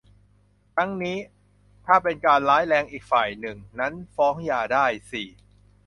[0.75, 1.17] ทั้งนี้
[1.85, 5.29] ถ้าเป็นการร้ายแรงอีกฝ่ายหนึ่งนั้นฟ้องหย่าได้ สี่